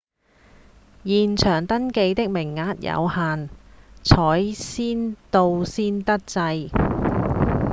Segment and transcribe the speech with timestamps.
[1.03, 3.51] 現場登記的名額有限
[4.03, 6.39] 採先到先得制